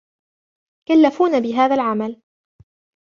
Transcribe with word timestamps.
كلفونا 0.87 1.39
بهذا 1.39 1.75
العمل. 1.75 2.21